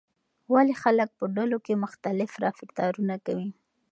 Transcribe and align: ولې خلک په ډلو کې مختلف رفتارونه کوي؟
ولې 0.53 0.73
خلک 0.83 1.09
په 1.19 1.25
ډلو 1.35 1.57
کې 1.65 1.81
مختلف 1.83 2.31
رفتارونه 2.45 3.15
کوي؟ 3.25 3.49